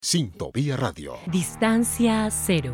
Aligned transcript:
Sintopía 0.00 0.76
Radio. 0.76 1.14
Distancia 1.26 2.30
cero. 2.30 2.72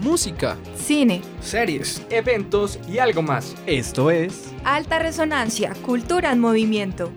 Música, 0.00 0.58
cine, 0.76 1.22
series, 1.40 2.04
eventos 2.10 2.80
y 2.88 2.98
algo 2.98 3.22
más. 3.22 3.54
Esto 3.66 4.10
es 4.10 4.52
Alta 4.64 4.98
Resonancia, 4.98 5.72
Cultura 5.86 6.32
en 6.32 6.40
Movimiento. 6.40 7.12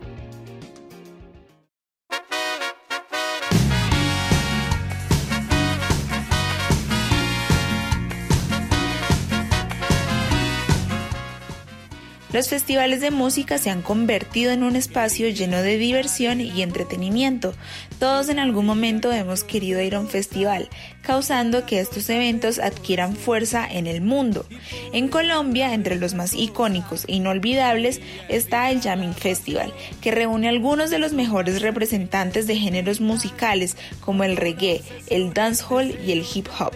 Los 12.33 12.47
festivales 12.47 13.01
de 13.01 13.11
música 13.11 13.57
se 13.57 13.69
han 13.69 13.81
convertido 13.81 14.53
en 14.53 14.63
un 14.63 14.77
espacio 14.77 15.27
lleno 15.27 15.61
de 15.61 15.77
diversión 15.77 16.39
y 16.39 16.61
entretenimiento. 16.61 17.53
Todos 17.99 18.29
en 18.29 18.39
algún 18.39 18.65
momento 18.65 19.11
hemos 19.11 19.43
querido 19.43 19.81
ir 19.81 19.95
a 19.95 19.99
un 19.99 20.07
festival, 20.07 20.69
causando 21.01 21.65
que 21.65 21.81
estos 21.81 22.09
eventos 22.09 22.57
adquieran 22.57 23.17
fuerza 23.17 23.67
en 23.69 23.85
el 23.85 23.99
mundo. 23.99 24.45
En 24.93 25.09
Colombia, 25.09 25.73
entre 25.73 25.97
los 25.97 26.13
más 26.13 26.33
icónicos 26.33 27.03
e 27.09 27.15
inolvidables, 27.15 27.99
está 28.29 28.71
el 28.71 28.79
Jamming 28.79 29.13
Festival, 29.13 29.73
que 29.99 30.11
reúne 30.11 30.47
algunos 30.47 30.89
de 30.89 30.99
los 30.99 31.11
mejores 31.11 31.61
representantes 31.61 32.47
de 32.47 32.55
géneros 32.55 33.01
musicales 33.01 33.75
como 33.99 34.23
el 34.23 34.37
reggae, 34.37 34.81
el 35.07 35.33
dancehall 35.33 35.93
y 36.05 36.13
el 36.13 36.23
hip 36.33 36.47
hop. 36.57 36.73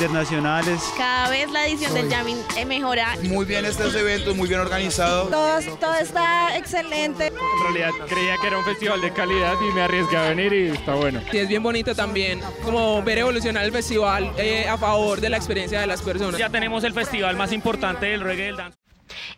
Internacionales. 0.00 0.80
Cada 0.96 1.30
vez 1.30 1.50
la 1.50 1.66
edición 1.66 1.92
del 1.94 2.10
Jamming 2.10 2.38
mejora. 2.66 3.16
Muy 3.24 3.44
bien 3.44 3.64
estos 3.64 3.94
eventos, 3.94 4.34
muy 4.34 4.48
bien 4.48 4.60
organizado. 4.60 5.28
Todo, 5.28 5.60
todo 5.76 5.94
está 5.94 6.56
excelente. 6.56 7.26
En 7.26 7.62
realidad 7.62 7.90
creía 8.08 8.36
que 8.40 8.46
era 8.46 8.58
un 8.58 8.64
festival 8.64 9.00
de 9.00 9.12
calidad 9.12 9.54
y 9.60 9.72
me 9.74 9.82
arriesgué 9.82 10.16
a 10.16 10.28
venir 10.30 10.52
y 10.52 10.68
está 10.68 10.94
bueno. 10.94 11.20
Y 11.32 11.38
es 11.38 11.48
bien 11.48 11.62
bonito 11.62 11.94
también, 11.94 12.40
como 12.64 13.02
ver 13.02 13.18
evolucionar 13.18 13.64
el 13.64 13.72
festival 13.72 14.32
eh, 14.38 14.66
a 14.68 14.78
favor 14.78 15.20
de 15.20 15.30
la 15.30 15.36
experiencia 15.36 15.80
de 15.80 15.86
las 15.86 16.02
personas. 16.02 16.38
Ya 16.38 16.48
tenemos 16.48 16.84
el 16.84 16.92
festival 16.92 17.36
más 17.36 17.52
importante 17.52 18.06
del 18.06 18.20
reggae 18.20 18.46
del 18.46 18.56
dance. 18.56 18.78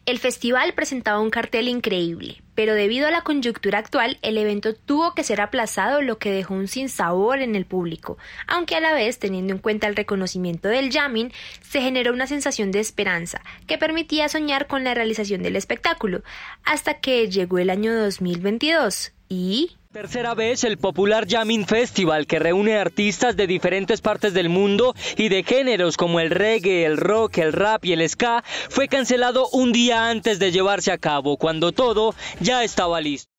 El 0.05 0.19
festival 0.19 0.75
presentaba 0.75 1.21
un 1.21 1.31
cartel 1.31 1.69
increíble, 1.69 2.43
pero 2.55 2.75
debido 2.75 3.09
a 3.09 3.11
la 3.11 3.23
coyuntura 3.23 3.79
actual, 3.79 4.19
el 4.23 4.39
evento 4.39 4.75
tuvo 4.75 5.15
que 5.15 5.25
ser 5.25 5.41
aplazado, 5.41 6.03
lo 6.03 6.19
que 6.19 6.31
dejó 6.31 6.55
un 6.55 6.69
sinsabor 6.69 7.41
en 7.41 7.55
el 7.55 7.67
público, 7.67 8.19
aunque 8.47 8.77
a 8.77 8.81
la 8.81 8.93
vez, 8.93 9.19
teniendo 9.19 9.53
en 9.53 9.59
cuenta 9.59 9.87
el 9.87 9.97
reconocimiento 9.97 10.69
del 10.69 10.93
jamming, 10.93 11.33
se 11.63 11.81
generó 11.81 12.13
una 12.13 12.27
sensación 12.27 12.71
de 12.71 12.81
esperanza 12.81 13.43
que 13.67 13.79
permitía 13.79 14.29
soñar 14.29 14.67
con 14.67 14.85
la 14.85 14.95
realización 14.95 15.43
del 15.43 15.57
espectáculo, 15.57 16.23
hasta 16.65 17.01
que 17.01 17.29
llegó 17.29 17.59
el 17.59 17.71
año 17.71 17.95
2022 17.95 19.13
y 19.29 19.77
Tercera 19.93 20.33
vez 20.33 20.65
el 20.65 20.79
popular 20.79 21.27
Jamming 21.29 21.67
Festival 21.67 22.27
que 22.27 22.39
reúne 22.39 22.79
artistas 22.79 23.37
de 23.37 23.47
diferentes 23.47 24.01
partes 24.01 24.33
del 24.33 24.49
mundo 24.49 24.95
y 25.19 25.29
de 25.29 25.43
géneros 25.43 25.99
como 25.99 26.19
el 26.19 26.31
reggae, 26.31 26.87
el 26.87 26.97
rock, 26.97 27.37
el 27.37 27.53
rap 27.53 27.85
y 27.85 27.93
el 27.93 28.09
ska 28.09 28.43
fue 28.71 28.89
cancelado 28.89 29.51
un 29.51 29.71
día 29.71 30.09
antes 30.09 30.39
de 30.39 30.51
llevarse 30.51 30.93
a 30.93 30.99
cabo, 30.99 31.37
cuando 31.37 31.73
todo 31.73 32.15
ya 32.43 32.65
estaba 32.65 33.01
listo. 33.01 33.31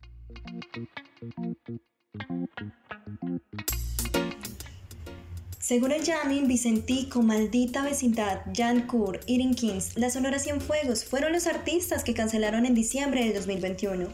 Según 5.59 5.93
el 5.93 6.05
Jamming, 6.05 6.47
Vicentico, 6.47 7.21
Maldita 7.21 7.83
Vecindad, 7.83 8.41
Jan 8.53 8.85
Kur, 8.85 9.21
Irin 9.27 9.55
Kings, 9.55 9.97
La 9.97 10.09
Sonora 10.09 10.37
Fuegos 10.39 11.05
fueron 11.05 11.31
los 11.31 11.47
artistas 11.47 12.03
que 12.03 12.13
cancelaron 12.13 12.65
en 12.65 12.75
diciembre 12.75 13.25
de 13.25 13.33
2021. 13.33 14.07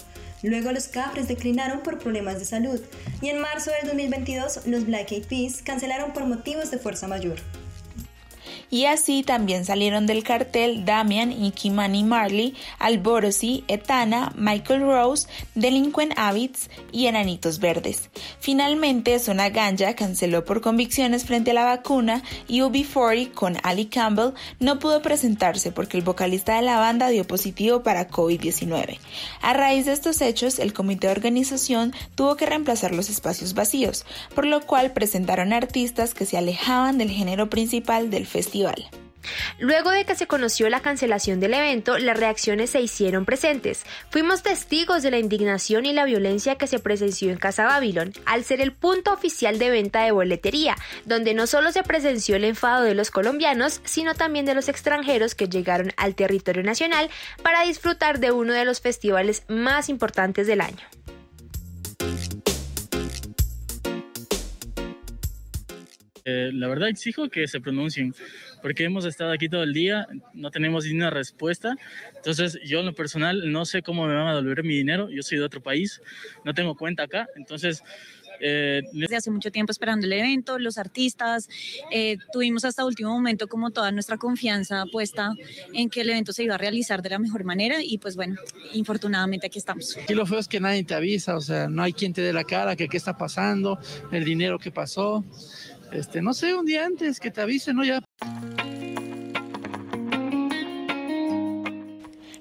Luego 0.44 0.72
los 0.72 0.88
Capres 0.88 1.28
declinaron 1.28 1.82
por 1.82 1.98
problemas 1.98 2.40
de 2.40 2.46
salud 2.46 2.80
y 3.22 3.30
en 3.30 3.42
marzo 3.42 3.72
del 3.72 3.88
2022 3.88 4.68
los 4.68 4.86
Black 4.86 5.12
Eyed 5.12 5.26
Peas 5.26 5.62
cancelaron 5.64 6.14
por 6.14 6.26
motivos 6.26 6.72
de 6.72 6.78
fuerza 6.78 7.08
mayor 7.08 7.40
y 8.70 8.86
así 8.86 9.24
también 9.24 9.66
salieron 9.66 10.06
del 10.06 10.24
cartel 10.24 10.86
Damian 10.86 11.32
y 11.32 11.52
Kimani 11.52 12.04
Marley, 12.04 12.56
Alborosi, 12.78 13.64
Etana, 13.68 14.32
Michael 14.36 14.82
Rose, 14.82 15.28
Delinquent 15.56 16.14
Habits 16.18 16.70
y 16.92 17.08
Enanitos 17.08 17.60
Verdes. 17.60 18.10
Finalmente, 18.40 19.18
Zona 19.20 19.50
Ganja 19.50 19.96
canceló 19.96 20.46
por 20.46 20.62
convicciones 20.62 21.26
frente 21.26 21.52
a 21.52 21.56
la 21.56 21.66
vacuna 21.66 22.24
y 22.48 22.60
UB40 22.60 23.34
con 23.34 23.58
Ali 23.64 23.88
Campbell 23.88 24.34
no 24.60 24.80
pudo 24.80 25.02
presentarse 25.02 25.72
porque 25.72 25.98
el 25.98 26.04
vocalista 26.04 26.56
de 26.56 26.62
la 26.62 26.78
banda 26.78 27.10
dio 27.10 27.26
positivo 27.26 27.82
para 27.82 28.10
COVID-19. 28.10 29.00
A 29.42 29.54
raíz 29.54 29.86
de 29.86 29.94
estos 29.94 30.22
hechos, 30.22 30.60
el 30.60 30.74
comité 30.74 31.08
de 31.08 31.14
organización 31.14 31.94
tuvo 32.16 32.36
que 32.36 32.46
reemplazar 32.46 32.94
los 32.94 33.10
espacios 33.10 33.54
vacíos, 33.54 34.06
por 34.36 34.46
lo 34.46 34.62
cual 34.62 34.92
presentaron 34.92 35.54
artistas 35.54 36.14
que 36.14 36.26
se 36.26 36.38
alejaban 36.38 36.98
del 36.98 37.10
género 37.10 37.50
principal 37.50 38.10
del 38.10 38.26
festival 38.28 38.59
Luego 39.60 39.92
de 39.92 40.06
que 40.06 40.16
se 40.16 40.28
conoció 40.28 40.70
la 40.70 40.82
cancelación 40.82 41.40
del 41.40 41.54
evento, 41.54 41.98
las 41.98 42.18
reacciones 42.18 42.70
se 42.70 42.82
hicieron 42.82 43.26
presentes. 43.26 43.84
Fuimos 44.10 44.44
testigos 44.44 45.04
de 45.04 45.12
la 45.12 45.20
indignación 45.20 45.86
y 45.86 45.94
la 45.94 46.06
violencia 46.06 46.56
que 46.56 46.68
se 46.68 46.80
presenció 46.80 47.32
en 47.32 47.38
Casa 47.38 47.66
Babylon, 47.66 48.14
al 48.26 48.44
ser 48.44 48.62
el 48.62 48.72
punto 48.72 49.14
oficial 49.14 49.60
de 49.60 49.70
venta 49.70 50.04
de 50.04 50.12
boletería, 50.12 50.76
donde 51.06 51.34
no 51.34 51.48
solo 51.48 51.72
se 51.72 51.84
presenció 51.84 52.36
el 52.36 52.46
enfado 52.46 52.84
de 52.84 52.96
los 52.96 53.12
colombianos, 53.12 53.82
sino 53.84 54.16
también 54.16 54.46
de 54.46 54.56
los 54.56 54.70
extranjeros 54.70 55.36
que 55.36 55.50
llegaron 55.50 55.92
al 55.98 56.16
territorio 56.16 56.64
nacional 56.64 57.10
para 57.44 57.64
disfrutar 57.64 58.20
de 58.20 58.32
uno 58.32 58.54
de 58.54 58.66
los 58.66 58.82
festivales 58.82 59.44
más 59.48 59.90
importantes 59.90 60.48
del 60.48 60.62
año. 60.62 60.80
Eh, 66.26 66.52
la 66.54 66.68
verdad 66.68 66.90
exijo 66.90 67.30
que 67.30 67.48
se 67.48 67.62
pronuncien, 67.62 68.14
porque 68.62 68.84
hemos 68.84 69.06
estado 69.06 69.32
aquí 69.32 69.50
todo 69.50 69.64
el 69.64 69.74
día, 69.74 70.08
no 70.34 70.52
tenemos 70.52 70.86
ni 70.86 70.94
una 70.94 71.10
respuesta. 71.10 71.76
Entonces, 72.16 72.60
yo 72.66 72.80
en 72.82 72.88
lo 72.88 72.94
personal 72.94 73.52
no 73.52 73.66
sé 73.66 73.82
cómo 73.82 74.06
me 74.08 74.14
van 74.14 74.28
a 74.28 74.36
devolver 74.36 74.64
mi 74.64 74.76
dinero. 74.76 75.10
Yo 75.10 75.22
soy 75.24 75.38
de 75.38 75.44
otro 75.46 75.62
país, 75.62 76.02
no 76.44 76.54
tengo 76.54 76.76
cuenta 76.76 77.04
acá. 77.04 77.28
Entonces, 77.36 77.84
eh, 78.42 78.82
Desde 78.92 79.16
hace 79.16 79.32
mucho 79.32 79.52
tiempo 79.52 79.72
esperando 79.72 80.06
el 80.06 80.14
evento, 80.14 80.60
los 80.60 80.78
artistas, 80.78 81.50
eh, 81.92 82.18
tuvimos 82.32 82.66
hasta 82.66 82.86
último 82.86 83.12
momento 83.12 83.48
como 83.48 83.72
toda 83.72 83.92
nuestra 83.92 84.18
confianza 84.18 84.86
puesta 84.92 85.34
en 85.74 85.90
que 85.90 86.02
el 86.02 86.10
evento 86.10 86.34
se 86.34 86.44
iba 86.44 86.56
a 86.56 86.58
realizar 86.58 87.02
de 87.02 87.10
la 87.10 87.20
mejor 87.20 87.44
manera 87.44 87.78
y 87.84 87.98
pues 87.98 88.16
bueno, 88.16 88.36
infortunadamente 88.74 89.48
aquí 89.48 89.60
estamos. 89.60 89.98
Aquí 89.98 90.14
lo 90.14 90.26
feo 90.26 90.40
es 90.40 90.48
que 90.48 90.60
nadie 90.60 90.84
te 90.84 90.96
avisa, 90.96 91.36
o 91.36 91.42
sea, 91.42 91.68
no 91.68 91.84
hay 91.84 91.94
quien 91.94 92.14
te 92.14 92.22
dé 92.22 92.34
la 92.34 92.44
cara, 92.44 92.76
que 92.76 92.88
qué 92.88 92.98
está 92.98 93.18
pasando, 93.18 93.80
el 94.12 94.26
dinero 94.26 94.60
que 94.60 94.72
pasó 94.72 95.24
este, 95.92 96.22
no 96.22 96.34
sé, 96.34 96.54
un 96.54 96.66
día 96.66 96.86
antes 96.86 97.20
que 97.20 97.32
te 97.32 97.42
avisen, 97.42 97.76
¿no? 97.76 97.84
Ya. 97.84 98.04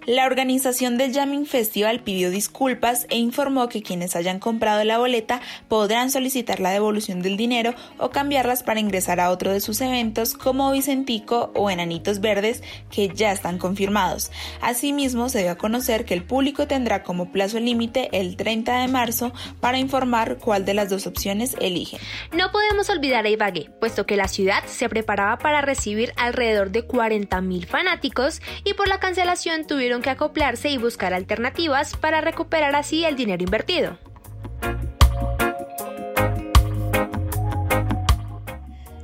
La 0.08 0.24
organización 0.24 0.96
del 0.96 1.12
Jamming 1.12 1.44
Festival 1.44 2.00
pidió 2.00 2.30
disculpas 2.30 3.06
e 3.10 3.18
informó 3.18 3.68
que 3.68 3.82
quienes 3.82 4.16
hayan 4.16 4.38
comprado 4.38 4.82
la 4.82 4.96
boleta 4.96 5.42
podrán 5.68 6.10
solicitar 6.10 6.60
la 6.60 6.70
devolución 6.70 7.20
del 7.20 7.36
dinero 7.36 7.74
o 7.98 8.08
cambiarlas 8.08 8.62
para 8.62 8.80
ingresar 8.80 9.20
a 9.20 9.28
otro 9.28 9.52
de 9.52 9.60
sus 9.60 9.82
eventos 9.82 10.32
como 10.32 10.72
Vicentico 10.72 11.52
o 11.54 11.68
Enanitos 11.68 12.22
Verdes 12.22 12.62
que 12.90 13.10
ya 13.10 13.32
están 13.32 13.58
confirmados. 13.58 14.30
Asimismo, 14.62 15.28
se 15.28 15.42
dio 15.42 15.50
a 15.50 15.58
conocer 15.58 16.06
que 16.06 16.14
el 16.14 16.24
público 16.24 16.66
tendrá 16.66 17.02
como 17.02 17.30
plazo 17.30 17.60
límite 17.60 18.08
el 18.18 18.38
30 18.38 18.80
de 18.80 18.88
marzo 18.88 19.34
para 19.60 19.76
informar 19.76 20.38
cuál 20.38 20.64
de 20.64 20.72
las 20.72 20.88
dos 20.88 21.06
opciones 21.06 21.54
eligen. 21.60 22.00
No 22.32 22.50
podemos 22.50 22.88
olvidar 22.88 23.26
a 23.26 23.28
Ibagué, 23.28 23.68
puesto 23.78 24.06
que 24.06 24.16
la 24.16 24.28
ciudad 24.28 24.64
se 24.64 24.88
preparaba 24.88 25.36
para 25.36 25.60
recibir 25.60 26.14
alrededor 26.16 26.70
de 26.70 26.88
40.000 26.88 27.66
fanáticos 27.66 28.40
y 28.64 28.72
por 28.72 28.88
la 28.88 29.00
cancelación 29.00 29.66
tuvieron 29.66 29.97
que 30.02 30.10
acoplarse 30.10 30.68
y 30.68 30.78
buscar 30.78 31.14
alternativas 31.14 31.96
para 31.96 32.20
recuperar 32.20 32.74
así 32.76 33.04
el 33.04 33.16
dinero 33.16 33.42
invertido. 33.42 33.98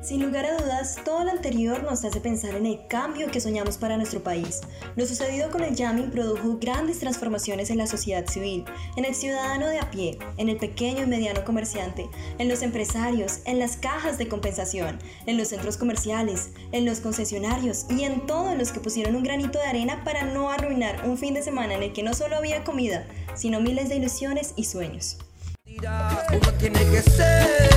Sin 0.05 0.23
lugar 0.23 0.45
a 0.45 0.59
dudas, 0.59 0.99
todo 1.03 1.25
lo 1.25 1.31
anterior 1.31 1.83
nos 1.83 2.05
hace 2.05 2.21
pensar 2.21 2.55
en 2.57 2.67
el 2.67 2.87
cambio 2.89 3.31
que 3.31 3.41
soñamos 3.41 3.79
para 3.79 3.97
nuestro 3.97 4.23
país. 4.23 4.61
Lo 4.97 5.07
sucedido 5.07 5.51
con 5.51 5.65
el 5.65 5.75
jamming 5.75 6.11
produjo 6.11 6.59
grandes 6.61 6.99
transformaciones 6.99 7.71
en 7.71 7.79
la 7.79 7.87
sociedad 7.87 8.27
civil, 8.27 8.67
en 8.97 9.07
el 9.07 9.15
ciudadano 9.15 9.67
de 9.67 9.79
a 9.79 9.91
pie, 9.91 10.19
en 10.37 10.51
el 10.51 10.59
pequeño 10.59 11.05
y 11.05 11.07
mediano 11.07 11.43
comerciante, 11.47 12.07
en 12.37 12.51
los 12.51 12.61
empresarios, 12.61 13.39
en 13.47 13.59
las 13.59 13.79
cajas 13.79 14.19
de 14.19 14.29
compensación, 14.29 14.99
en 15.25 15.39
los 15.39 15.49
centros 15.49 15.79
comerciales, 15.79 16.51
en 16.73 16.85
los 16.85 17.01
concesionarios 17.01 17.87
y 17.89 18.05
en 18.05 18.27
todos 18.27 18.59
los 18.59 18.73
que 18.73 18.81
pusieron 18.81 19.17
un 19.17 19.23
granito 19.23 19.59
de 19.59 19.65
arena 19.65 20.05
para 20.05 20.25
no 20.25 20.51
arruinar 20.51 21.09
un 21.09 21.17
fin 21.17 21.33
de 21.33 21.43
semana 21.43 21.77
en 21.77 21.83
el 21.83 21.95
que 21.95 22.03
no 22.03 22.13
solo 22.13 22.37
había 22.37 22.63
comida, 22.63 23.07
sino 23.35 23.59
miles 23.59 23.89
de 23.89 23.97
ilusiones 23.97 24.53
y 24.55 24.65
sueños. 24.65 25.17
Tiene 26.59 26.79
que 26.91 27.01
ser 27.01 27.74